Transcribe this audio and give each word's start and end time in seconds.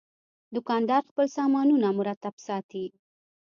دوکاندار 0.55 1.01
خپل 1.09 1.27
سامانونه 1.37 1.87
مرتب 1.99 2.35
ساتي. 2.47 2.85